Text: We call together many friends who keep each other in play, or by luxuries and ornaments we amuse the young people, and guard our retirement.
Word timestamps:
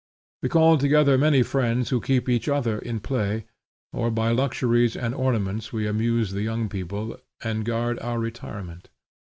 We 0.41 0.49
call 0.49 0.79
together 0.79 1.15
many 1.15 1.43
friends 1.43 1.89
who 1.91 2.01
keep 2.01 2.27
each 2.27 2.49
other 2.49 2.79
in 2.79 3.01
play, 3.01 3.45
or 3.93 4.09
by 4.09 4.31
luxuries 4.31 4.97
and 4.97 5.13
ornaments 5.13 5.71
we 5.71 5.85
amuse 5.85 6.31
the 6.31 6.41
young 6.41 6.69
people, 6.69 7.19
and 7.43 7.63
guard 7.63 7.99
our 7.99 8.17
retirement. 8.17 8.89